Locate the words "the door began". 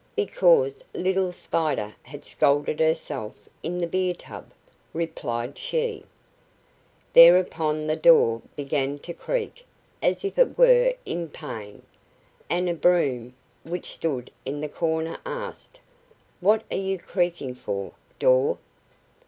7.85-8.97